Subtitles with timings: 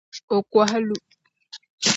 [0.35, 0.95] O kɔhi lu